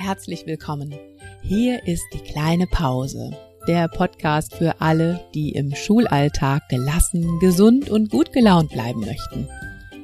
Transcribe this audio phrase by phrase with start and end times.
[0.00, 0.94] Herzlich willkommen.
[1.42, 8.08] Hier ist die kleine Pause, der Podcast für alle, die im Schulalltag gelassen, gesund und
[8.08, 9.48] gut gelaunt bleiben möchten.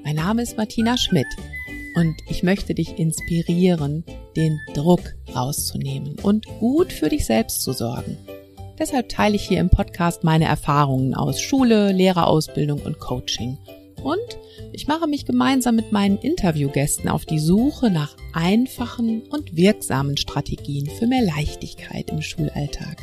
[0.03, 1.29] Mein Name ist Martina Schmidt
[1.95, 4.03] und ich möchte dich inspirieren,
[4.37, 8.19] den Druck rauszunehmen und gut für dich selbst zu sorgen.
[8.77, 13.59] Deshalb teile ich hier im Podcast meine Erfahrungen aus Schule, Lehrerausbildung und Coaching.
[14.03, 14.39] Und
[14.73, 20.87] ich mache mich gemeinsam mit meinen Interviewgästen auf die Suche nach einfachen und wirksamen Strategien
[20.87, 22.99] für mehr Leichtigkeit im Schulalltag.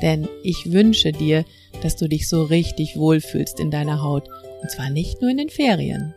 [0.00, 1.44] Denn ich wünsche dir,
[1.82, 4.28] dass du dich so richtig wohlfühlst in deiner Haut.
[4.62, 6.14] Und zwar nicht nur in den Ferien.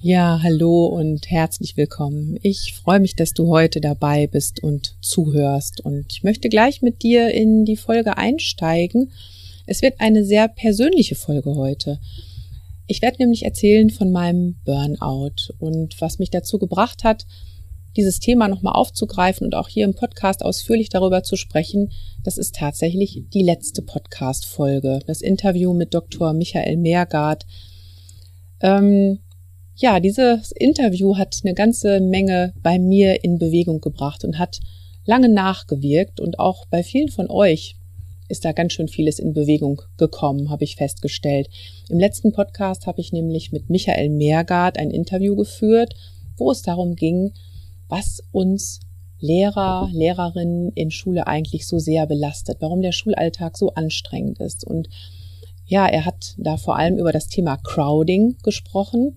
[0.00, 2.38] Ja, hallo und herzlich willkommen.
[2.42, 5.80] Ich freue mich, dass du heute dabei bist und zuhörst.
[5.80, 9.12] Und ich möchte gleich mit dir in die Folge einsteigen.
[9.68, 12.00] Es wird eine sehr persönliche Folge heute.
[12.86, 17.26] Ich werde nämlich erzählen von meinem Burnout und was mich dazu gebracht hat,
[17.94, 21.92] dieses Thema nochmal aufzugreifen und auch hier im Podcast ausführlich darüber zu sprechen.
[22.24, 25.00] Das ist tatsächlich die letzte Podcast-Folge.
[25.06, 26.32] Das Interview mit Dr.
[26.32, 27.44] Michael Meergard.
[28.60, 29.18] Ähm,
[29.74, 34.60] ja, dieses Interview hat eine ganze Menge bei mir in Bewegung gebracht und hat
[35.04, 37.77] lange nachgewirkt und auch bei vielen von euch
[38.28, 41.48] ist da ganz schön vieles in Bewegung gekommen, habe ich festgestellt.
[41.88, 45.94] Im letzten Podcast habe ich nämlich mit Michael Meergard ein Interview geführt,
[46.36, 47.32] wo es darum ging,
[47.88, 48.80] was uns
[49.20, 54.64] Lehrer, Lehrerinnen in Schule eigentlich so sehr belastet, warum der Schulalltag so anstrengend ist.
[54.64, 54.88] Und
[55.66, 59.16] ja, er hat da vor allem über das Thema Crowding gesprochen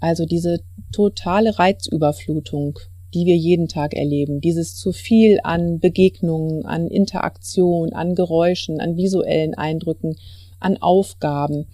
[0.00, 0.60] also diese
[0.92, 2.78] totale Reizüberflutung,
[3.16, 8.98] die wir jeden Tag erleben, dieses zu viel an Begegnungen, an Interaktion, an Geräuschen, an
[8.98, 10.16] visuellen Eindrücken,
[10.60, 11.66] an Aufgaben.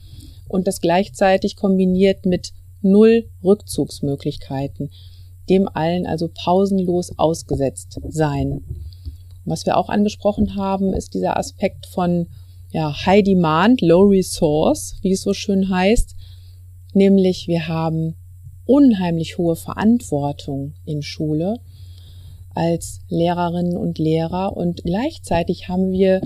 [0.47, 4.93] Und das gleichzeitig kombiniert mit null Rückzugsmöglichkeiten,
[5.51, 8.63] dem allen also pausenlos ausgesetzt sein.
[9.45, 12.29] Was wir auch angesprochen haben, ist dieser Aspekt von
[12.71, 16.15] ja, High Demand, Low Resource, wie es so schön heißt,
[16.95, 18.15] nämlich wir haben
[18.73, 21.61] unheimlich hohe Verantwortung in Schule
[22.55, 26.23] als Lehrerinnen und Lehrer und gleichzeitig haben wir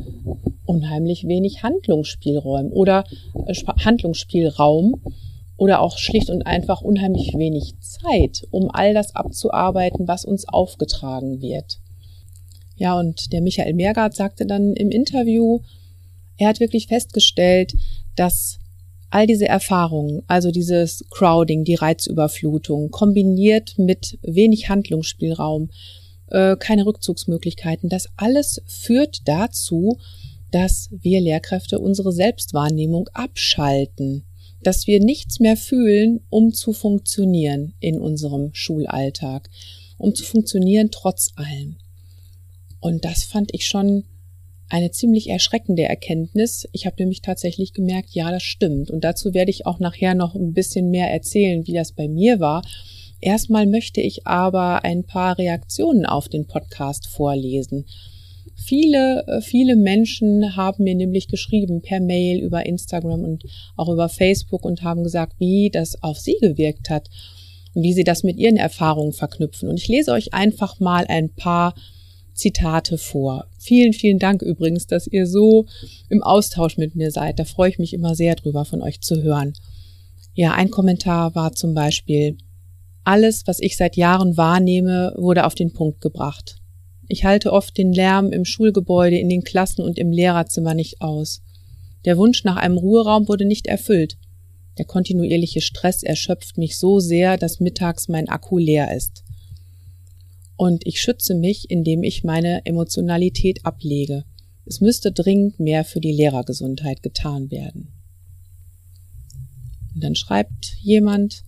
[0.64, 3.02] unheimlich wenig Handlungsspielräume oder
[3.46, 4.94] äh, Handlungsspielraum
[5.56, 11.40] oder auch schlicht und einfach unheimlich wenig Zeit, um all das abzuarbeiten, was uns aufgetragen
[11.40, 11.80] wird.
[12.76, 15.62] Ja, und der Michael Meergart sagte dann im Interview,
[16.36, 17.74] er hat wirklich festgestellt,
[18.14, 18.60] dass
[19.10, 25.70] all diese Erfahrungen, also dieses Crowding, die Reizüberflutung, kombiniert mit wenig Handlungsspielraum,
[26.28, 29.98] äh, keine Rückzugsmöglichkeiten, das alles führt dazu,
[30.50, 34.24] dass wir Lehrkräfte unsere Selbstwahrnehmung abschalten,
[34.62, 39.48] dass wir nichts mehr fühlen, um zu funktionieren in unserem Schulalltag,
[39.98, 41.76] um zu funktionieren trotz allem.
[42.80, 44.04] Und das fand ich schon
[44.68, 46.68] eine ziemlich erschreckende Erkenntnis.
[46.72, 48.90] Ich habe nämlich tatsächlich gemerkt, ja, das stimmt.
[48.90, 52.40] Und dazu werde ich auch nachher noch ein bisschen mehr erzählen, wie das bei mir
[52.40, 52.62] war.
[53.20, 57.86] Erstmal möchte ich aber ein paar Reaktionen auf den Podcast vorlesen.
[58.54, 63.44] Viele, äh, viele Menschen haben mir nämlich geschrieben per Mail, über Instagram und
[63.76, 67.08] auch über Facebook und haben gesagt, wie das auf sie gewirkt hat
[67.74, 69.68] und wie sie das mit ihren Erfahrungen verknüpfen.
[69.68, 71.74] Und ich lese euch einfach mal ein paar
[72.34, 73.46] Zitate vor.
[73.66, 75.66] Vielen, vielen Dank übrigens, dass ihr so
[76.08, 77.40] im Austausch mit mir seid.
[77.40, 79.54] Da freue ich mich immer sehr drüber, von euch zu hören.
[80.34, 82.38] Ja, ein Kommentar war zum Beispiel,
[83.02, 86.58] alles, was ich seit Jahren wahrnehme, wurde auf den Punkt gebracht.
[87.08, 91.42] Ich halte oft den Lärm im Schulgebäude, in den Klassen und im Lehrerzimmer nicht aus.
[92.04, 94.16] Der Wunsch nach einem Ruheraum wurde nicht erfüllt.
[94.78, 99.24] Der kontinuierliche Stress erschöpft mich so sehr, dass mittags mein Akku leer ist.
[100.56, 104.24] Und ich schütze mich, indem ich meine Emotionalität ablege.
[104.64, 107.92] Es müsste dringend mehr für die Lehrergesundheit getan werden.
[109.94, 111.44] Und dann schreibt jemand,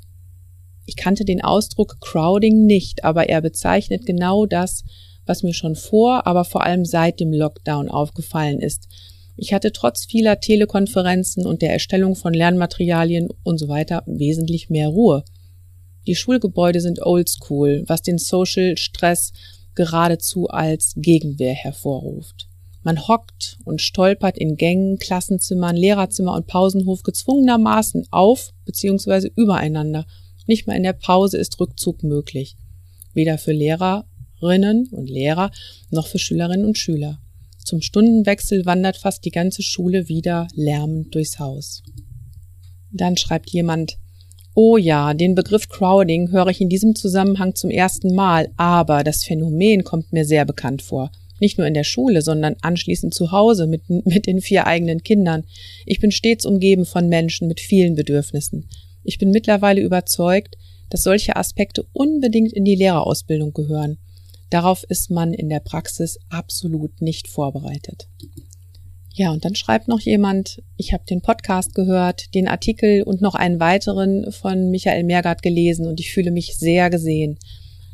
[0.87, 4.85] ich kannte den Ausdruck Crowding nicht, aber er bezeichnet genau das,
[5.27, 8.89] was mir schon vor, aber vor allem seit dem Lockdown aufgefallen ist.
[9.37, 14.89] Ich hatte trotz vieler Telekonferenzen und der Erstellung von Lernmaterialien und so weiter wesentlich mehr
[14.89, 15.25] Ruhe.
[16.09, 19.33] Die Schulgebäude sind oldschool, was den Social Stress
[19.75, 22.49] geradezu als Gegenwehr hervorruft.
[22.83, 29.29] Man hockt und stolpert in Gängen, Klassenzimmern, Lehrerzimmer und Pausenhof gezwungenermaßen auf bzw.
[29.37, 30.07] übereinander.
[30.47, 32.57] Nicht mal in der Pause ist Rückzug möglich.
[33.13, 35.51] Weder für Lehrerinnen und Lehrer
[35.91, 37.21] noch für Schülerinnen und Schüler.
[37.63, 41.83] Zum Stundenwechsel wandert fast die ganze Schule wieder lärmend durchs Haus.
[42.91, 43.99] Dann schreibt jemand,
[44.61, 49.23] Oh ja, den Begriff Crowding höre ich in diesem Zusammenhang zum ersten Mal, aber das
[49.23, 51.13] Phänomen kommt mir sehr bekannt vor.
[51.39, 55.45] Nicht nur in der Schule, sondern anschließend zu Hause mit, mit den vier eigenen Kindern.
[55.87, 58.69] Ich bin stets umgeben von Menschen mit vielen Bedürfnissen.
[59.05, 60.57] Ich bin mittlerweile überzeugt,
[60.91, 63.99] dass solche Aspekte unbedingt in die Lehrerausbildung gehören.
[64.51, 68.09] Darauf ist man in der Praxis absolut nicht vorbereitet.
[69.19, 73.35] Ja, und dann schreibt noch jemand, ich habe den Podcast gehört, den Artikel und noch
[73.35, 77.37] einen weiteren von Michael Mergard gelesen und ich fühle mich sehr gesehen.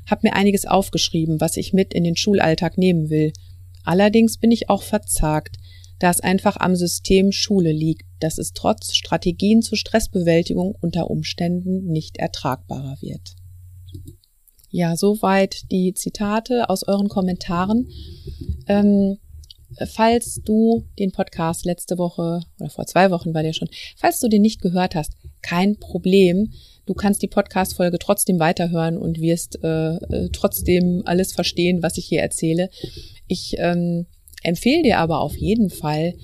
[0.07, 3.33] Hab mir einiges aufgeschrieben, was ich mit in den Schulalltag nehmen will.
[3.85, 5.57] Allerdings bin ich auch verzagt,
[5.99, 11.87] da es einfach am System Schule liegt, dass es trotz Strategien zur Stressbewältigung unter Umständen
[11.87, 13.35] nicht ertragbarer wird.
[14.69, 17.89] Ja, soweit die Zitate aus euren Kommentaren.
[18.69, 19.17] Ähm,
[19.87, 24.29] falls du den Podcast letzte Woche oder vor zwei Wochen war der schon, falls du
[24.29, 25.13] den nicht gehört hast,
[25.43, 26.53] kein Problem.
[26.87, 32.07] Du kannst die Podcast-Folge trotzdem weiterhören und wirst äh, äh, trotzdem alles verstehen, was ich
[32.07, 32.71] hier erzähle.
[33.27, 34.07] Ich ähm,
[34.43, 36.15] empfehle dir aber auf jeden Fall,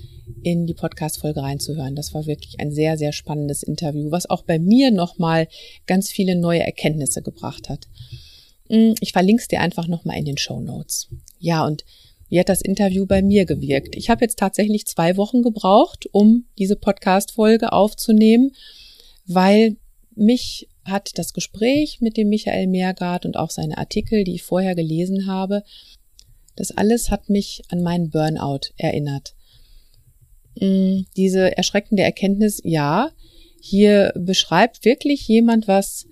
[0.43, 1.95] in die Podcast-Folge reinzuhören.
[1.95, 5.47] Das war wirklich ein sehr, sehr spannendes Interview, was auch bei mir nochmal
[5.87, 7.87] ganz viele neue Erkenntnisse gebracht hat.
[8.69, 11.09] Hm, ich verlinke es dir einfach nochmal in den Show Notes.
[11.39, 11.83] Ja, und
[12.31, 13.97] wie hat das Interview bei mir gewirkt?
[13.97, 18.53] Ich habe jetzt tatsächlich zwei Wochen gebraucht, um diese Podcast-Folge aufzunehmen,
[19.25, 19.75] weil
[20.15, 24.75] mich hat das Gespräch mit dem Michael Meergard und auch seine Artikel, die ich vorher
[24.75, 25.63] gelesen habe,
[26.55, 29.35] das alles hat mich an meinen Burnout erinnert.
[30.55, 33.11] Mm, diese erschreckende Erkenntnis, ja,
[33.59, 36.07] hier beschreibt wirklich jemand was,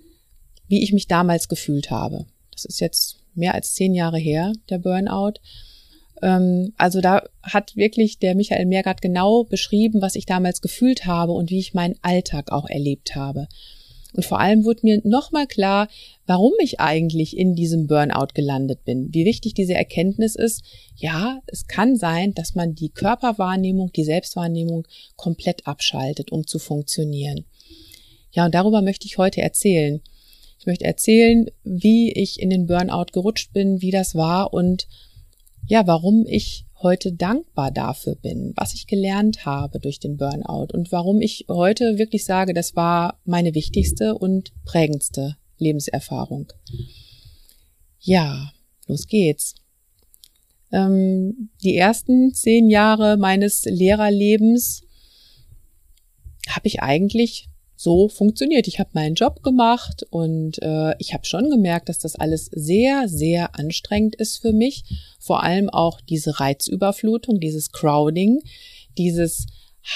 [0.68, 2.26] wie ich mich damals gefühlt habe.
[2.52, 5.40] Das ist jetzt mehr als zehn Jahre her, der Burnout.
[6.22, 11.32] Ähm, also da hat wirklich der Michael Meergart genau beschrieben, was ich damals gefühlt habe
[11.32, 13.48] und wie ich meinen Alltag auch erlebt habe.
[14.12, 15.88] Und vor allem wurde mir nochmal klar,
[16.26, 19.14] warum ich eigentlich in diesem Burnout gelandet bin.
[19.14, 20.62] Wie wichtig diese Erkenntnis ist.
[20.96, 27.44] Ja, es kann sein, dass man die Körperwahrnehmung, die Selbstwahrnehmung komplett abschaltet, um zu funktionieren.
[28.32, 30.00] Ja, und darüber möchte ich heute erzählen.
[30.58, 34.88] Ich möchte erzählen, wie ich in den Burnout gerutscht bin, wie das war und
[35.70, 40.90] ja, warum ich heute dankbar dafür bin, was ich gelernt habe durch den Burnout und
[40.90, 46.52] warum ich heute wirklich sage, das war meine wichtigste und prägendste Lebenserfahrung.
[48.00, 48.50] Ja,
[48.88, 49.54] los geht's.
[50.72, 54.82] Ähm, die ersten zehn Jahre meines Lehrerlebens
[56.48, 57.48] habe ich eigentlich
[57.80, 58.68] so funktioniert.
[58.68, 63.08] Ich habe meinen Job gemacht und äh, ich habe schon gemerkt, dass das alles sehr,
[63.08, 64.84] sehr anstrengend ist für mich.
[65.18, 68.42] Vor allem auch diese Reizüberflutung, dieses Crowding,
[68.98, 69.46] dieses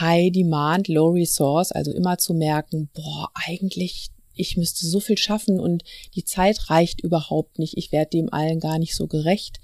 [0.01, 5.61] High Demand, Low Resource, also immer zu merken, boah, eigentlich, ich müsste so viel schaffen
[5.61, 5.85] und
[6.15, 7.77] die Zeit reicht überhaupt nicht.
[7.77, 9.61] Ich werde dem allen gar nicht so gerecht.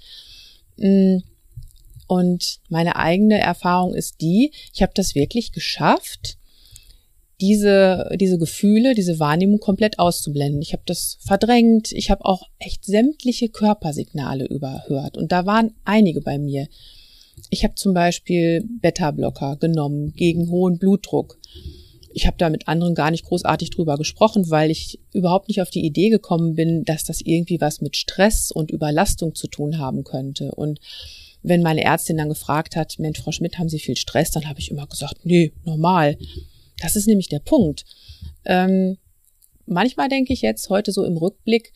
[0.77, 1.17] Mm.
[2.05, 6.37] Und meine eigene Erfahrung ist die, ich habe das wirklich geschafft,
[7.41, 10.61] diese, diese Gefühle, diese Wahrnehmung komplett auszublenden.
[10.61, 16.21] Ich habe das verdrängt, ich habe auch echt sämtliche Körpersignale überhört und da waren einige
[16.21, 16.67] bei mir.
[17.49, 21.39] Ich habe zum Beispiel Beta-Blocker genommen gegen hohen Blutdruck.
[22.13, 25.69] Ich habe da mit anderen gar nicht großartig drüber gesprochen, weil ich überhaupt nicht auf
[25.69, 30.03] die Idee gekommen bin, dass das irgendwie was mit Stress und Überlastung zu tun haben
[30.03, 30.51] könnte.
[30.51, 30.79] Und
[31.41, 34.31] wenn meine Ärztin dann gefragt hat, Mensch, Frau Schmidt, haben Sie viel Stress?
[34.31, 36.17] Dann habe ich immer gesagt, nee, normal.
[36.81, 37.85] Das ist nämlich der Punkt.
[38.45, 38.97] Ähm,
[39.65, 41.71] manchmal denke ich jetzt heute so im Rückblick,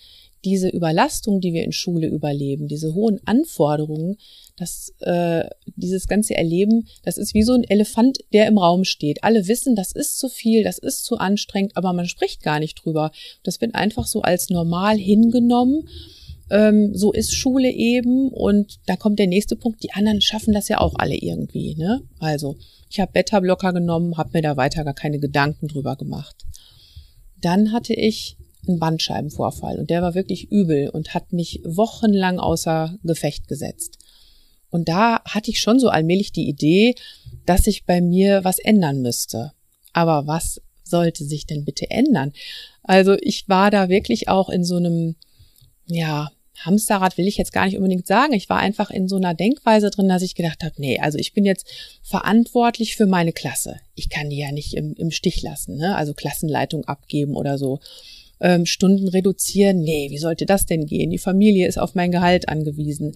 [0.46, 4.18] diese Überlastung, die wir in Schule überleben, diese hohen Anforderungen,
[4.56, 5.44] das, äh,
[5.76, 9.24] dieses ganze Erleben, das ist wie so ein Elefant, der im Raum steht.
[9.24, 12.86] Alle wissen, das ist zu viel, das ist zu anstrengend, aber man spricht gar nicht
[12.86, 13.12] drüber.
[13.44, 15.90] Das wird einfach so als normal hingenommen.
[16.50, 19.84] Ähm, so ist Schule eben und da kommt der nächste Punkt.
[19.84, 21.76] Die anderen schaffen das ja auch alle irgendwie.
[21.76, 22.02] Ne?
[22.20, 22.56] Also
[22.90, 26.36] ich habe Beta-Blocker genommen, habe mir da weiter gar keine Gedanken drüber gemacht.
[27.42, 28.38] Dann hatte ich
[28.68, 33.98] einen Bandscheibenvorfall und der war wirklich übel und hat mich wochenlang außer Gefecht gesetzt.
[34.70, 36.96] Und da hatte ich schon so allmählich die Idee,
[37.46, 39.54] dass sich bei mir was ändern müsste.
[39.94, 42.34] Aber was sollte sich denn bitte ändern?
[42.84, 45.16] Also ich war da wirklich auch in so einem,
[45.86, 46.32] ja,
[46.62, 48.34] Hamsterrad will ich jetzt gar nicht unbedingt sagen.
[48.34, 51.34] Ich war einfach in so einer Denkweise drin, dass ich gedacht habe, nee, also ich
[51.34, 51.68] bin jetzt
[52.04, 53.78] verantwortlich für meine Klasse.
[53.96, 55.96] Ich kann die ja nicht im, im Stich lassen, ne?
[55.96, 57.80] also Klassenleitung abgeben oder so.
[58.40, 61.10] Ähm, Stunden reduzieren, nee, wie sollte das denn gehen?
[61.10, 63.16] Die Familie ist auf mein Gehalt angewiesen.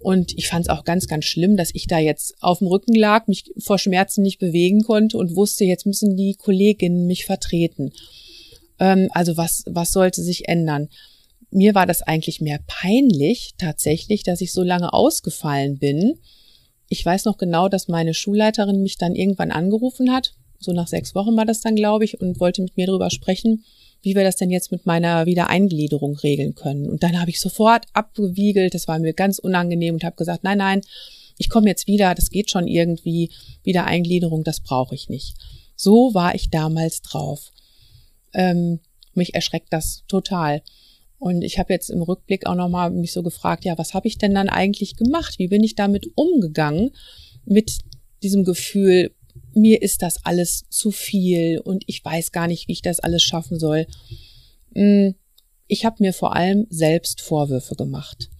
[0.00, 2.94] Und ich fand es auch ganz, ganz schlimm, dass ich da jetzt auf dem Rücken
[2.94, 7.92] lag, mich vor Schmerzen nicht bewegen konnte und wusste, jetzt müssen die Kolleginnen mich vertreten.
[8.78, 10.88] Ähm, also was, was sollte sich ändern?
[11.50, 16.18] Mir war das eigentlich mehr peinlich tatsächlich, dass ich so lange ausgefallen bin.
[16.88, 20.34] Ich weiß noch genau, dass meine Schulleiterin mich dann irgendwann angerufen hat.
[20.58, 23.64] So nach sechs Wochen war das dann, glaube ich, und wollte mit mir darüber sprechen,
[24.02, 26.88] wie wir das denn jetzt mit meiner Wiedereingliederung regeln können.
[26.88, 30.58] Und dann habe ich sofort abgewiegelt, das war mir ganz unangenehm und habe gesagt, nein,
[30.58, 30.82] nein,
[31.36, 33.30] ich komme jetzt wieder, das geht schon irgendwie,
[33.62, 35.36] Wiedereingliederung, das brauche ich nicht.
[35.76, 37.52] So war ich damals drauf.
[38.34, 38.80] Ähm,
[39.14, 40.62] mich erschreckt das total.
[41.18, 44.18] Und ich habe jetzt im Rückblick auch nochmal mich so gefragt, ja, was habe ich
[44.18, 45.38] denn dann eigentlich gemacht?
[45.38, 46.90] Wie bin ich damit umgegangen?
[47.44, 47.78] Mit
[48.22, 49.12] diesem Gefühl,
[49.54, 53.22] mir ist das alles zu viel und ich weiß gar nicht, wie ich das alles
[53.22, 53.86] schaffen soll.
[54.74, 55.14] Hm,
[55.66, 58.30] ich habe mir vor allem selbst Vorwürfe gemacht.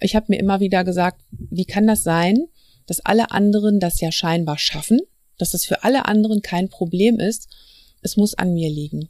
[0.00, 2.46] Ich habe mir immer wieder gesagt, wie kann das sein,
[2.86, 5.00] dass alle anderen das ja scheinbar schaffen,
[5.38, 7.48] dass das für alle anderen kein Problem ist.
[8.02, 9.08] Es muss an mir liegen.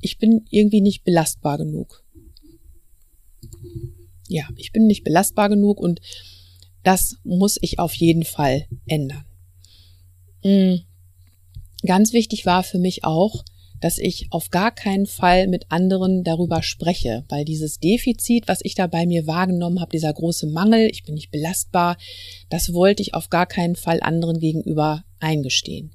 [0.00, 2.04] Ich bin irgendwie nicht belastbar genug.
[4.28, 6.00] Ja, ich bin nicht belastbar genug und
[6.82, 9.24] das muss ich auf jeden Fall ändern.
[10.42, 10.76] Mm.
[11.84, 13.44] Ganz wichtig war für mich auch,
[13.80, 18.74] dass ich auf gar keinen Fall mit anderen darüber spreche, weil dieses Defizit, was ich
[18.74, 21.96] da bei mir wahrgenommen habe, dieser große Mangel, ich bin nicht belastbar,
[22.48, 25.92] das wollte ich auf gar keinen Fall anderen gegenüber eingestehen.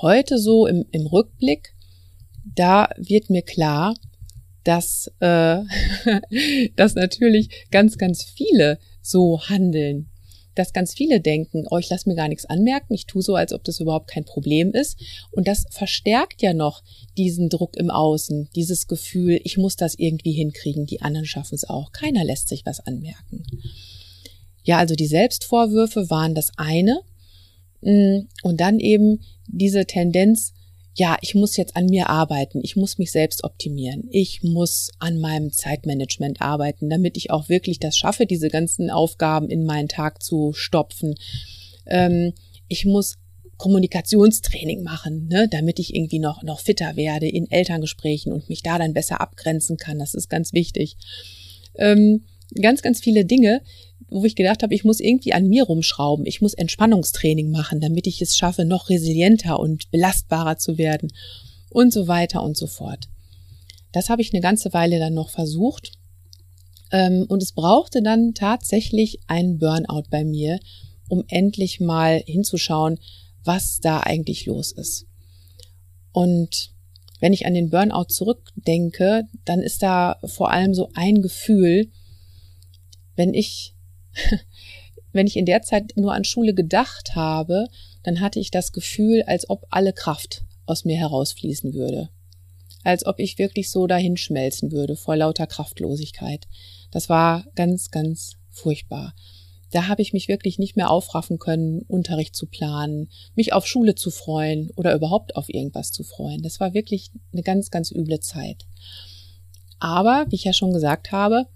[0.00, 1.74] Heute so im, im Rückblick,
[2.54, 3.94] da wird mir klar,
[4.64, 5.58] dass, äh,
[6.76, 10.10] dass natürlich ganz, ganz viele so handeln
[10.54, 13.52] dass ganz viele denken, oh, ich lasse mir gar nichts anmerken, ich tue so, als
[13.52, 14.98] ob das überhaupt kein Problem ist.
[15.32, 16.82] Und das verstärkt ja noch
[17.16, 21.68] diesen Druck im Außen, dieses Gefühl, ich muss das irgendwie hinkriegen, die anderen schaffen es
[21.68, 21.92] auch.
[21.92, 23.44] Keiner lässt sich was anmerken.
[24.62, 27.00] Ja, also die Selbstvorwürfe waren das eine.
[27.82, 30.54] Mm, und dann eben diese Tendenz,
[30.94, 35.18] ja, ich muss jetzt an mir arbeiten, ich muss mich selbst optimieren, ich muss an
[35.18, 40.22] meinem Zeitmanagement arbeiten, damit ich auch wirklich das schaffe, diese ganzen Aufgaben in meinen Tag
[40.22, 41.16] zu stopfen.
[41.86, 42.32] Ähm,
[42.68, 43.16] ich muss
[43.56, 48.78] Kommunikationstraining machen, ne, damit ich irgendwie noch, noch fitter werde in Elterngesprächen und mich da
[48.78, 49.98] dann besser abgrenzen kann.
[49.98, 50.96] Das ist ganz wichtig.
[51.76, 52.24] Ähm,
[52.60, 53.62] ganz, ganz viele Dinge,
[54.08, 56.26] wo ich gedacht habe, ich muss irgendwie an mir rumschrauben.
[56.26, 61.12] Ich muss Entspannungstraining machen, damit ich es schaffe, noch resilienter und belastbarer zu werden
[61.70, 63.08] und so weiter und so fort.
[63.92, 65.92] Das habe ich eine ganze Weile dann noch versucht.
[66.90, 70.60] Ähm, und es brauchte dann tatsächlich einen Burnout bei mir,
[71.08, 72.98] um endlich mal hinzuschauen,
[73.42, 75.06] was da eigentlich los ist.
[76.12, 76.70] Und
[77.20, 81.90] wenn ich an den Burnout zurückdenke, dann ist da vor allem so ein Gefühl,
[83.16, 83.73] wenn ich,
[85.12, 87.68] wenn ich in der Zeit nur an Schule gedacht habe,
[88.02, 92.10] dann hatte ich das Gefühl, als ob alle Kraft aus mir herausfließen würde.
[92.82, 96.46] Als ob ich wirklich so dahin schmelzen würde vor lauter Kraftlosigkeit.
[96.90, 99.14] Das war ganz, ganz furchtbar.
[99.70, 103.94] Da habe ich mich wirklich nicht mehr aufraffen können, Unterricht zu planen, mich auf Schule
[103.94, 106.42] zu freuen oder überhaupt auf irgendwas zu freuen.
[106.42, 108.66] Das war wirklich eine ganz, ganz üble Zeit.
[109.80, 111.46] Aber, wie ich ja schon gesagt habe,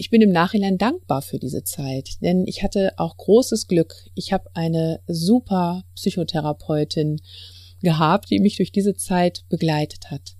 [0.00, 3.94] ich bin im Nachhinein dankbar für diese Zeit, denn ich hatte auch großes Glück.
[4.14, 7.20] Ich habe eine super Psychotherapeutin
[7.82, 10.36] gehabt, die mich durch diese Zeit begleitet hat.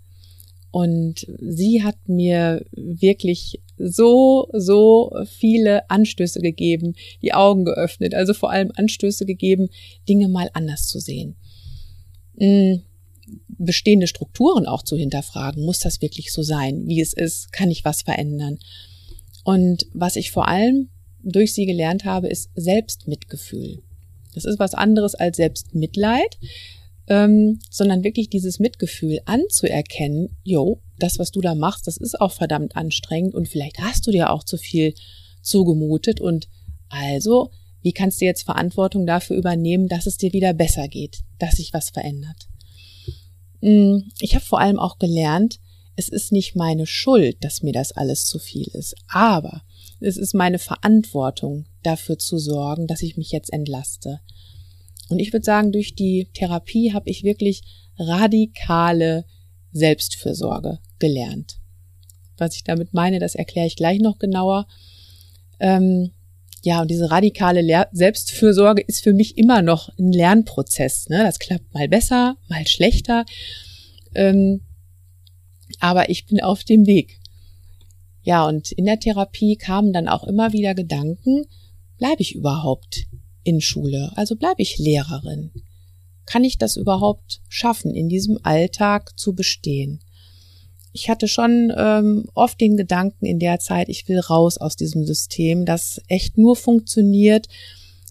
[0.71, 8.51] Und sie hat mir wirklich so, so viele Anstöße gegeben, die Augen geöffnet, also vor
[8.51, 9.69] allem Anstöße gegeben,
[10.09, 11.37] Dinge mal anders zu sehen.
[12.39, 12.81] Hm,
[13.49, 15.67] bestehende Strukturen auch zu hinterfragen.
[15.67, 17.53] Muss das wirklich so sein, wie es ist?
[17.53, 18.59] Kann ich was verändern?
[19.45, 20.89] Und was ich vor allem
[21.23, 23.83] durch sie gelernt habe, ist Selbstmitgefühl.
[24.35, 26.39] Das ist was anderes als Selbstmitleid,
[27.09, 32.33] ähm, sondern wirklich dieses Mitgefühl anzuerkennen, jo, das, was du da machst, das ist auch
[32.33, 34.95] verdammt anstrengend und vielleicht hast du dir auch zu viel
[35.43, 36.49] zugemutet und
[36.89, 37.51] also,
[37.83, 41.73] wie kannst du jetzt Verantwortung dafür übernehmen, dass es dir wieder besser geht, dass sich
[41.73, 42.49] was verändert?
[43.61, 45.61] Hm, ich habe vor allem auch gelernt,
[46.01, 49.63] es ist nicht meine Schuld, dass mir das alles zu viel ist, aber
[50.01, 54.21] es ist meine Verantwortung, dafür zu sorgen, dass ich mich jetzt entlaste.
[55.11, 57.63] Und ich würde sagen, durch die Therapie habe ich wirklich
[57.99, 59.27] radikale
[59.73, 61.59] Selbstfürsorge gelernt.
[62.39, 64.67] Was ich damit meine, das erkläre ich gleich noch genauer.
[65.59, 66.13] Ähm,
[66.63, 71.11] ja, und diese radikale Lehr Selbstfürsorge ist für mich immer noch ein Lernprozess.
[71.11, 71.23] Ne?
[71.23, 73.27] Das klappt mal besser, mal schlechter.
[74.15, 74.63] Ähm,
[75.81, 77.19] aber ich bin auf dem Weg.
[78.23, 81.47] Ja, und in der Therapie kamen dann auch immer wieder Gedanken,
[81.99, 83.07] bleibe ich überhaupt
[83.43, 84.13] in Schule?
[84.15, 85.51] Also bleibe ich Lehrerin?
[86.27, 90.01] Kann ich das überhaupt schaffen, in diesem Alltag zu bestehen?
[90.93, 95.05] Ich hatte schon ähm, oft den Gedanken in der Zeit, ich will raus aus diesem
[95.07, 97.47] System, das echt nur funktioniert,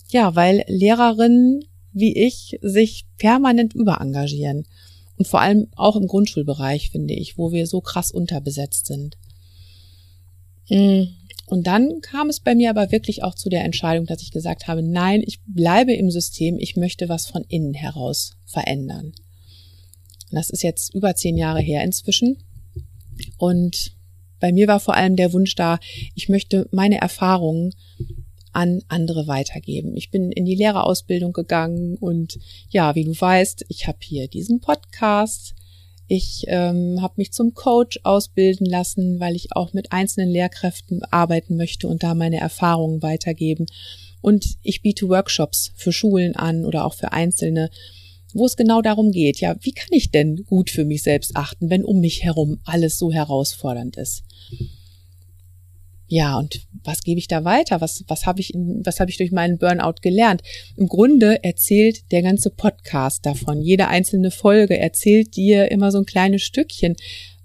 [0.09, 4.65] ja, weil Lehrerinnen wie ich sich permanent überengagieren.
[5.19, 9.17] Und vor allem auch im Grundschulbereich, finde ich, wo wir so krass unterbesetzt sind.
[10.69, 11.03] Mm.
[11.45, 14.67] Und dann kam es bei mir aber wirklich auch zu der Entscheidung, dass ich gesagt
[14.67, 19.07] habe, nein, ich bleibe im System, ich möchte was von innen heraus verändern.
[19.07, 22.37] Und das ist jetzt über zehn Jahre her inzwischen.
[23.37, 23.93] Und
[24.39, 25.79] bei mir war vor allem der Wunsch da,
[26.15, 27.73] ich möchte meine Erfahrungen
[28.51, 29.95] an andere weitergeben.
[29.95, 32.39] Ich bin in die Lehrerausbildung gegangen und
[32.69, 35.53] ja, wie du weißt, ich habe hier diesen Podcast.
[36.07, 41.55] Ich ähm, habe mich zum Coach ausbilden lassen, weil ich auch mit einzelnen Lehrkräften arbeiten
[41.55, 43.67] möchte und da meine Erfahrungen weitergeben.
[44.21, 47.69] Und ich biete Workshops für Schulen an oder auch für Einzelne,
[48.33, 51.69] wo es genau darum geht, ja, wie kann ich denn gut für mich selbst achten,
[51.69, 54.23] wenn um mich herum alles so herausfordernd ist?
[56.11, 57.81] Ja, und was gebe ich da weiter?
[57.81, 60.41] Was, was habe ich, in, was habe ich durch meinen Burnout gelernt?
[60.75, 63.61] Im Grunde erzählt der ganze Podcast davon.
[63.61, 66.95] Jede einzelne Folge erzählt dir immer so ein kleines Stückchen,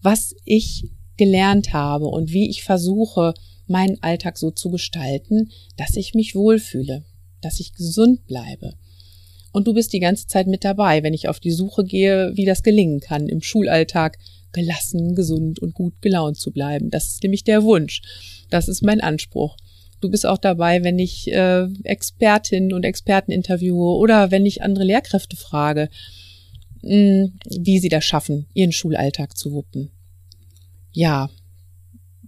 [0.00, 3.35] was ich gelernt habe und wie ich versuche,
[3.66, 7.04] meinen Alltag so zu gestalten, dass ich mich wohlfühle,
[7.42, 8.75] dass ich gesund bleibe.
[9.52, 12.47] Und du bist die ganze Zeit mit dabei, wenn ich auf die Suche gehe, wie
[12.47, 14.18] das gelingen kann, im Schulalltag
[14.54, 16.88] gelassen, gesund und gut gelaunt zu bleiben.
[16.88, 18.00] Das ist nämlich der Wunsch.
[18.54, 19.56] Das ist mein Anspruch.
[20.00, 24.84] Du bist auch dabei, wenn ich äh, Expertinnen und Experten interviewe oder wenn ich andere
[24.84, 25.88] Lehrkräfte frage,
[26.82, 29.90] mh, hm, wie sie das schaffen, ihren Schulalltag zu wuppen.
[30.92, 31.30] Ja,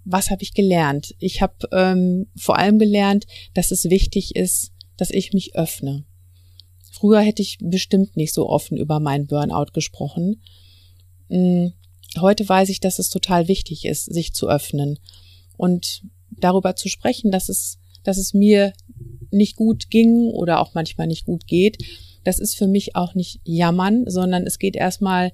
[0.04, 1.14] was habe ich gelernt?
[1.20, 6.06] Ich habe ähm, vor allem gelernt, dass es wichtig ist, dass ich mich öffne.
[6.90, 10.42] Früher hätte ich bestimmt nicht so offen über meinen Burnout gesprochen.
[11.28, 11.72] Hm,
[12.18, 14.98] heute weiß ich, dass es total wichtig ist, sich zu öffnen
[15.56, 16.02] und
[16.40, 18.72] darüber zu sprechen, dass es, dass es mir
[19.30, 21.78] nicht gut ging oder auch manchmal nicht gut geht,
[22.24, 25.32] das ist für mich auch nicht jammern, sondern es geht erstmal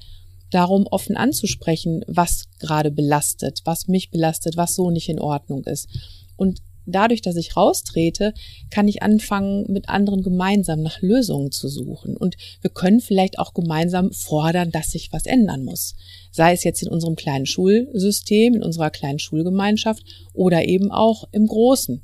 [0.50, 5.88] darum, offen anzusprechen, was gerade belastet, was mich belastet, was so nicht in Ordnung ist.
[6.36, 8.34] Und dadurch, dass ich raustrete,
[8.70, 12.16] kann ich anfangen, mit anderen gemeinsam nach Lösungen zu suchen.
[12.16, 15.94] Und wir können vielleicht auch gemeinsam fordern, dass sich was ändern muss.
[16.32, 21.46] Sei es jetzt in unserem kleinen Schulsystem, in unserer kleinen Schulgemeinschaft oder eben auch im
[21.46, 22.02] Großen.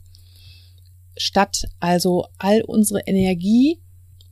[1.16, 3.80] Statt also all unsere Energie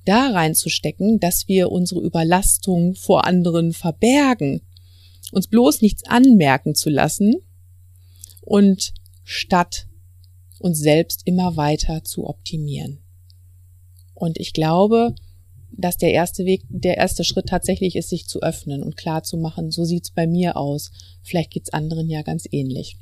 [0.05, 4.61] da reinzustecken, dass wir unsere Überlastung vor anderen verbergen,
[5.33, 7.35] uns bloß nichts anmerken zu lassen
[8.43, 8.93] und
[9.25, 9.89] statt
[10.59, 13.01] uns selbst immer weiter zu optimieren.
[14.15, 15.15] Und ich glaube,
[15.77, 19.37] dass der erste Weg, der erste Schritt tatsächlich ist, sich zu öffnen und klar zu
[19.37, 20.91] machen, so sieht's bei mir aus.
[21.23, 22.97] Vielleicht geht's anderen ja ganz ähnlich.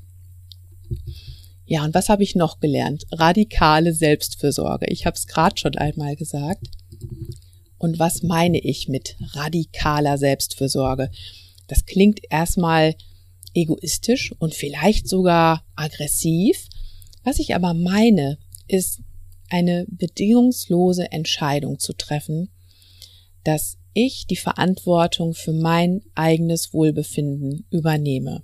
[1.66, 3.04] Ja, und was habe ich noch gelernt?
[3.12, 4.87] Radikale Selbstfürsorge.
[4.87, 6.66] Ich habe es gerade schon einmal gesagt.
[7.78, 11.10] Und was meine ich mit radikaler Selbstfürsorge?
[11.68, 12.94] Das klingt erstmal
[13.54, 16.68] egoistisch und vielleicht sogar aggressiv,
[17.22, 19.00] was ich aber meine, ist
[19.48, 22.50] eine bedingungslose Entscheidung zu treffen,
[23.44, 28.42] dass ich die Verantwortung für mein eigenes Wohlbefinden übernehme.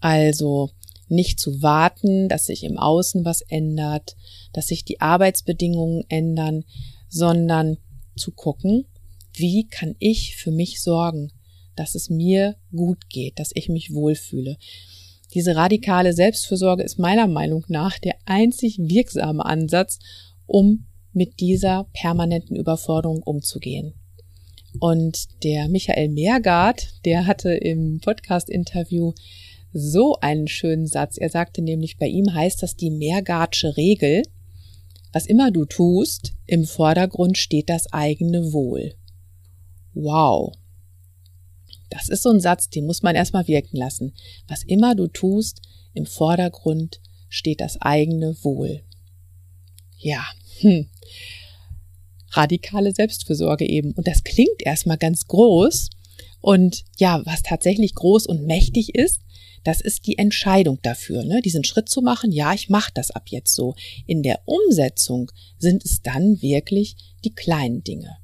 [0.00, 0.70] Also
[1.08, 4.16] nicht zu warten, dass sich im Außen was ändert,
[4.52, 6.64] dass sich die Arbeitsbedingungen ändern,
[7.08, 7.76] sondern
[8.16, 8.86] zu gucken,
[9.34, 11.32] wie kann ich für mich sorgen,
[11.76, 14.56] dass es mir gut geht, dass ich mich wohlfühle.
[15.34, 19.98] Diese radikale Selbstfürsorge ist meiner Meinung nach der einzig wirksame Ansatz,
[20.46, 23.94] um mit dieser permanenten Überforderung umzugehen.
[24.80, 29.12] Und der Michael Meergart, der hatte im Podcast-Interview
[29.72, 31.18] so einen schönen Satz.
[31.18, 34.22] Er sagte nämlich, bei ihm heißt das die Meergartsche Regel.
[35.12, 38.94] Was immer du tust, im Vordergrund steht das eigene Wohl.
[39.94, 40.54] Wow.
[41.90, 44.14] Das ist so ein Satz, den muss man erstmal wirken lassen.
[44.48, 45.60] Was immer du tust,
[45.92, 48.82] im Vordergrund steht das eigene Wohl.
[49.98, 50.24] Ja,
[50.60, 50.88] hm.
[52.32, 53.92] Radikale Selbstfürsorge eben.
[53.92, 55.90] Und das klingt erstmal ganz groß.
[56.40, 59.20] Und ja, was tatsächlich groß und mächtig ist,
[59.64, 61.40] das ist die Entscheidung dafür, ne?
[61.40, 62.32] diesen Schritt zu machen.
[62.32, 63.76] Ja, ich mache das ab jetzt so.
[64.06, 68.16] In der Umsetzung sind es dann wirklich die kleinen Dinge.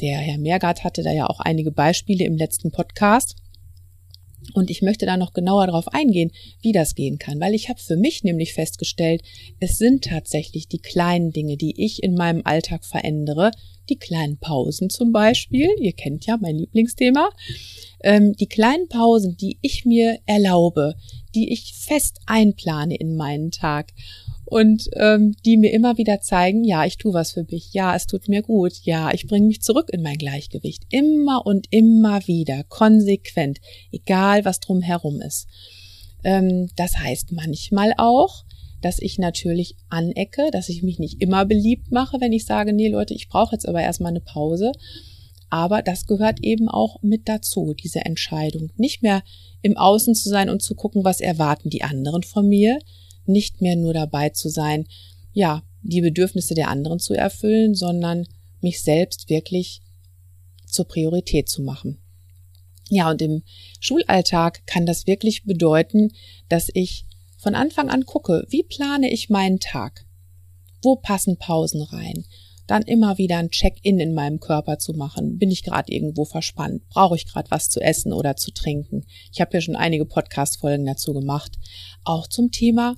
[0.00, 3.36] Der Herr Meergart hatte da ja auch einige Beispiele im letzten Podcast.
[4.54, 6.30] Und ich möchte da noch genauer darauf eingehen,
[6.60, 9.22] wie das gehen kann, weil ich habe für mich nämlich festgestellt,
[9.60, 13.50] es sind tatsächlich die kleinen Dinge, die ich in meinem Alltag verändere,
[13.88, 17.30] die kleinen Pausen zum Beispiel, ihr kennt ja mein Lieblingsthema,
[18.02, 20.94] ähm, die kleinen Pausen, die ich mir erlaube,
[21.34, 23.92] die ich fest einplane in meinen Tag
[24.46, 28.06] und ähm, die mir immer wieder zeigen, ja, ich tue was für mich, ja, es
[28.06, 32.62] tut mir gut, ja, ich bringe mich zurück in mein Gleichgewicht, immer und immer wieder,
[32.68, 33.58] konsequent,
[33.90, 35.48] egal was drumherum ist.
[36.22, 38.44] Ähm, das heißt manchmal auch,
[38.82, 42.88] dass ich natürlich anecke, dass ich mich nicht immer beliebt mache, wenn ich sage, nee
[42.88, 44.72] Leute, ich brauche jetzt aber erstmal eine Pause.
[45.48, 48.70] Aber das gehört eben auch mit dazu, diese Entscheidung.
[48.76, 49.22] Nicht mehr
[49.62, 52.78] im Außen zu sein und zu gucken, was erwarten die anderen von mir,
[53.28, 54.86] nicht mehr nur dabei zu sein,
[55.32, 58.26] ja, die Bedürfnisse der anderen zu erfüllen, sondern
[58.60, 59.82] mich selbst wirklich
[60.66, 61.98] zur Priorität zu machen.
[62.88, 63.42] Ja, und im
[63.80, 66.12] Schulalltag kann das wirklich bedeuten,
[66.48, 67.06] dass ich
[67.38, 70.06] von Anfang an gucke, wie plane ich meinen Tag?
[70.82, 72.24] Wo passen Pausen rein?
[72.66, 75.38] Dann immer wieder ein Check-in in meinem Körper zu machen.
[75.38, 76.88] Bin ich gerade irgendwo verspannt?
[76.88, 79.04] Brauche ich gerade was zu essen oder zu trinken?
[79.32, 81.52] Ich habe ja schon einige Podcast-Folgen dazu gemacht.
[82.02, 82.96] Auch zum Thema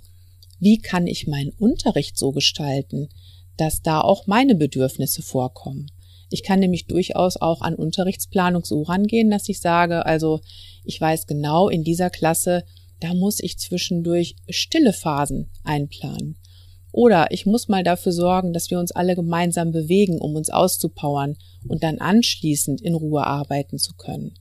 [0.60, 3.08] wie kann ich meinen Unterricht so gestalten,
[3.56, 5.90] dass da auch meine Bedürfnisse vorkommen.
[6.30, 10.40] Ich kann nämlich durchaus auch an Unterrichtsplanung so rangehen, dass ich sage, also
[10.84, 12.64] ich weiß genau, in dieser Klasse,
[13.00, 16.36] da muss ich zwischendurch stille Phasen einplanen.
[16.92, 21.36] Oder ich muss mal dafür sorgen, dass wir uns alle gemeinsam bewegen, um uns auszupowern
[21.66, 24.34] und dann anschließend in Ruhe arbeiten zu können.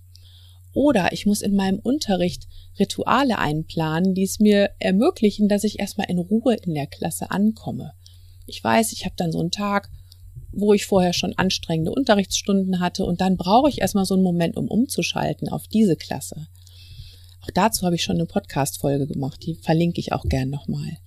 [0.77, 6.07] Oder ich muss in meinem Unterricht Rituale einplanen, die es mir ermöglichen, dass ich erstmal
[6.07, 7.93] in Ruhe in der Klasse ankomme.
[8.45, 9.89] Ich weiß, ich habe dann so einen Tag,
[10.51, 14.55] wo ich vorher schon anstrengende Unterrichtsstunden hatte und dann brauche ich erstmal so einen Moment,
[14.55, 16.45] um umzuschalten auf diese Klasse.
[17.41, 20.99] Auch dazu habe ich schon eine Podcast-Folge gemacht, die verlinke ich auch gern nochmal.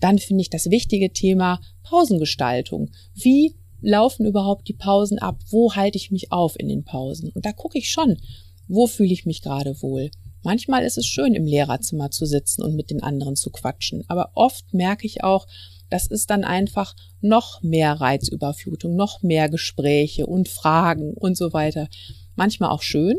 [0.00, 2.92] Dann finde ich das wichtige Thema Pausengestaltung.
[3.12, 5.38] Wie laufen überhaupt die Pausen ab?
[5.50, 7.30] Wo halte ich mich auf in den Pausen?
[7.34, 8.16] Und da gucke ich schon,
[8.68, 10.10] wo fühle ich mich gerade wohl?
[10.42, 14.30] Manchmal ist es schön, im Lehrerzimmer zu sitzen und mit den anderen zu quatschen, aber
[14.34, 15.46] oft merke ich auch,
[15.90, 21.88] das ist dann einfach noch mehr Reizüberflutung, noch mehr Gespräche und Fragen und so weiter.
[22.34, 23.16] Manchmal auch schön,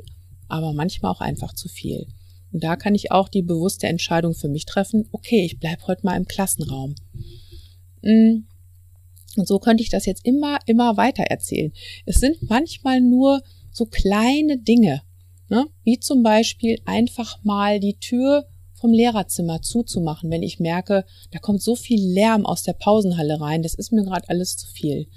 [0.48, 2.08] aber manchmal auch einfach zu viel.
[2.52, 6.06] Und da kann ich auch die bewusste Entscheidung für mich treffen, okay, ich bleibe heute
[6.06, 6.96] mal im Klassenraum.
[8.02, 8.46] Und
[9.36, 11.72] so könnte ich das jetzt immer, immer weiter erzählen.
[12.06, 15.02] Es sind manchmal nur so kleine Dinge,
[15.50, 15.68] Ne?
[15.84, 21.62] Wie zum Beispiel einfach mal die Tür vom Lehrerzimmer zuzumachen, wenn ich merke, da kommt
[21.62, 25.08] so viel Lärm aus der Pausenhalle rein, das ist mir gerade alles zu viel.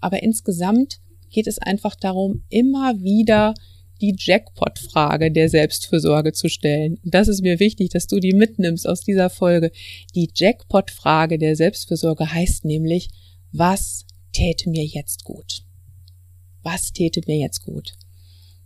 [0.00, 3.54] Aber insgesamt geht es einfach darum, immer wieder
[4.00, 6.98] die Jackpot-Frage der Selbstfürsorge zu stellen.
[7.04, 9.70] Und das ist mir wichtig, dass du die mitnimmst aus dieser Folge.
[10.14, 13.08] Die Jackpot-Frage der Selbstfürsorge heißt nämlich,
[13.52, 15.64] was täte mir jetzt gut?
[16.62, 17.94] Was täte mir jetzt gut?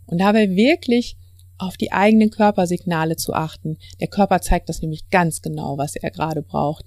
[0.05, 1.17] Und dabei wirklich
[1.57, 3.77] auf die eigenen Körpersignale zu achten.
[3.99, 6.85] Der Körper zeigt das nämlich ganz genau, was er gerade braucht.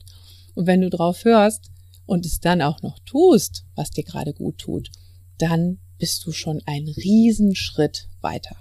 [0.54, 1.70] Und wenn du drauf hörst
[2.06, 4.90] und es dann auch noch tust, was dir gerade gut tut,
[5.38, 8.56] dann bist du schon einen Riesenschritt weiter.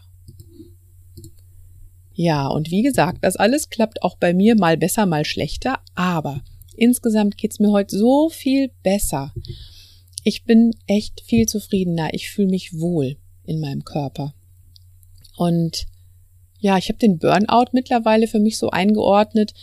[2.14, 6.44] Ja, und wie gesagt, das alles klappt auch bei mir mal besser, mal schlechter, aber
[6.76, 9.34] insgesamt geht's mir heute so viel besser.
[10.24, 14.34] Ich bin echt viel zufriedener, ich fühle mich wohl in meinem Körper.
[15.38, 15.86] Und
[16.60, 19.54] ja, ich habe den Burnout mittlerweile für mich so eingeordnet,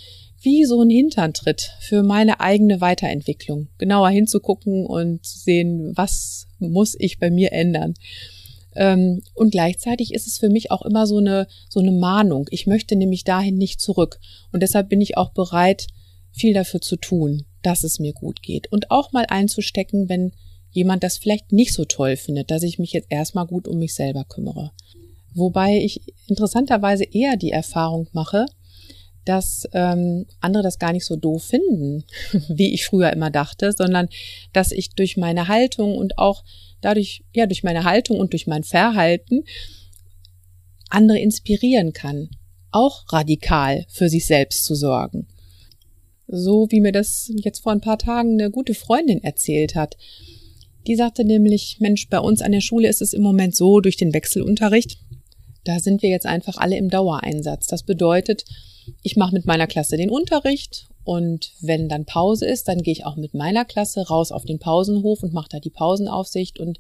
[0.41, 3.69] wie so ein Hinterntritt für meine eigene Weiterentwicklung.
[3.79, 7.95] Genauer hinzugucken und zu sehen, was muss ich bei mir ändern.
[8.77, 12.47] Ähm, und gleichzeitig ist es für mich auch immer so eine, so eine Mahnung.
[12.51, 14.21] Ich möchte nämlich dahin nicht zurück.
[14.53, 15.89] Und deshalb bin ich auch bereit,
[16.31, 18.71] viel dafür zu tun, dass es mir gut geht.
[18.71, 20.33] Und auch mal einzustecken, wenn
[20.71, 23.95] jemand das vielleicht nicht so toll findet, dass ich mich jetzt erstmal gut um mich
[23.95, 24.73] selber kümmere.
[25.35, 28.47] Wobei ich interessanterweise eher die Erfahrung mache,
[29.25, 32.05] dass ähm, andere das gar nicht so doof finden,
[32.49, 34.09] wie ich früher immer dachte, sondern
[34.53, 36.45] dass ich durch meine Haltung und auch
[36.81, 39.45] dadurch, ja, durch meine Haltung und durch mein Verhalten
[40.91, 42.31] andere inspirieren kann,
[42.71, 45.27] auch radikal für sich selbst zu sorgen.
[46.27, 49.97] So wie mir das jetzt vor ein paar Tagen eine gute Freundin erzählt hat.
[50.87, 53.97] Die sagte nämlich, Mensch, bei uns an der Schule ist es im Moment so durch
[53.97, 54.99] den Wechselunterricht,
[55.65, 57.67] da sind wir jetzt einfach alle im Dauereinsatz.
[57.67, 58.45] Das bedeutet,
[59.03, 63.05] ich mache mit meiner Klasse den Unterricht und wenn dann Pause ist, dann gehe ich
[63.05, 66.79] auch mit meiner Klasse raus auf den Pausenhof und mache da die Pausenaufsicht und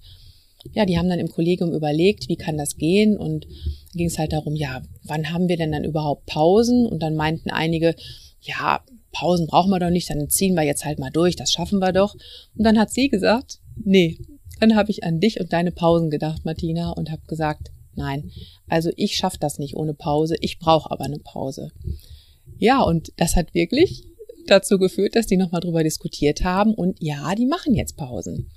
[0.73, 3.47] ja, die haben dann im Kollegium überlegt, wie kann das gehen und
[3.93, 6.87] ging es halt darum, ja, wann haben wir denn dann überhaupt Pausen?
[6.87, 7.95] Und dann meinten einige,
[8.41, 8.81] ja,
[9.13, 11.93] Pausen brauchen wir doch nicht, dann ziehen wir jetzt halt mal durch, das schaffen wir
[11.93, 12.15] doch.
[12.57, 14.19] Und dann hat sie gesagt, nee,
[14.61, 18.31] dann habe ich an dich und deine Pausen gedacht, Martina, und habe gesagt, nein,
[18.69, 21.71] also ich schaffe das nicht ohne Pause, ich brauche aber eine Pause.
[22.59, 24.05] Ja, und das hat wirklich
[24.47, 28.51] dazu geführt, dass die nochmal drüber diskutiert haben und ja, die machen jetzt Pausen.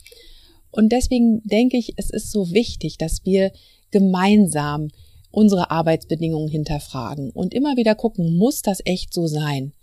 [0.71, 3.52] Und deswegen denke ich, es ist so wichtig, dass wir
[3.91, 4.89] gemeinsam
[5.32, 9.73] unsere Arbeitsbedingungen hinterfragen und immer wieder gucken, muss das echt so sein?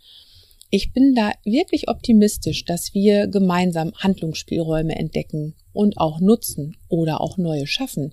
[0.70, 7.38] Ich bin da wirklich optimistisch, dass wir gemeinsam Handlungsspielräume entdecken und auch nutzen oder auch
[7.38, 8.12] neue schaffen,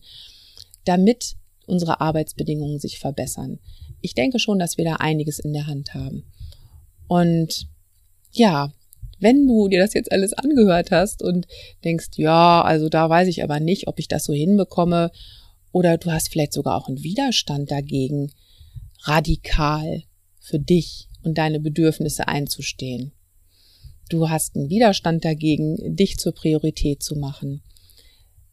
[0.86, 1.36] damit
[1.68, 3.60] unsere Arbeitsbedingungen sich verbessern.
[4.02, 6.24] Ich denke schon, dass wir da einiges in der Hand haben.
[7.08, 7.68] Und
[8.32, 8.72] ja,
[9.20, 11.48] wenn du dir das jetzt alles angehört hast und
[11.84, 15.12] denkst, ja, also da weiß ich aber nicht, ob ich das so hinbekomme,
[15.72, 18.32] oder du hast vielleicht sogar auch einen Widerstand dagegen,
[19.04, 20.04] radikal
[20.40, 23.14] für dich und deine Bedürfnisse einzustehen.
[24.10, 27.62] Du hast einen Widerstand dagegen, dich zur Priorität zu machen.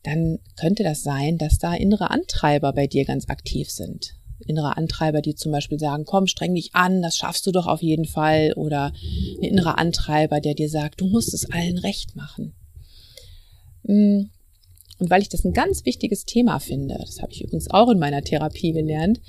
[0.09, 4.14] Dann könnte das sein, dass da innere Antreiber bei dir ganz aktiv sind.
[4.47, 7.83] Innere Antreiber, die zum Beispiel sagen, komm, streng dich an, das schaffst du doch auf
[7.83, 8.55] jeden Fall.
[8.55, 8.92] Oder
[9.42, 12.55] ein innerer Antreiber, der dir sagt, du musst es allen recht machen.
[13.85, 14.31] Hm.
[14.99, 17.99] Und weil ich das ein ganz wichtiges Thema finde, das habe ich übrigens auch in
[17.99, 19.21] meiner Therapie gelernt,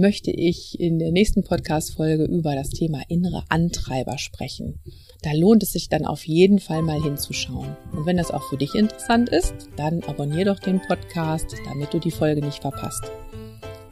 [0.00, 4.80] möchte ich in der nächsten Podcast-Folge über das Thema innere Antreiber sprechen.
[5.22, 7.76] Da lohnt es sich dann auf jeden Fall mal hinzuschauen.
[7.92, 11.98] Und wenn das auch für dich interessant ist, dann abonnier doch den Podcast, damit du
[11.98, 13.04] die Folge nicht verpasst.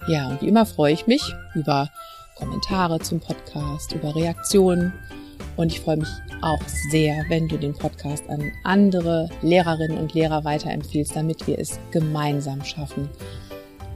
[0.08, 1.22] Ja, und wie immer freue ich mich
[1.54, 1.90] über
[2.36, 4.94] Kommentare zum Podcast, über Reaktionen.
[5.58, 6.08] Und ich freue mich
[6.40, 11.78] auch sehr, wenn du den Podcast an andere Lehrerinnen und Lehrer weiterempfiehlst, damit wir es
[11.90, 13.10] gemeinsam schaffen,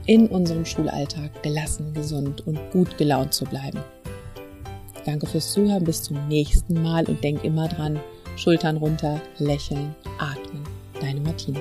[0.05, 3.79] in unserem Schulalltag gelassen, gesund und gut gelaunt zu bleiben.
[5.05, 7.99] Danke fürs Zuhören, bis zum nächsten Mal und denk immer dran,
[8.35, 10.63] Schultern runter, lächeln, atmen.
[10.99, 11.59] Deine Martina.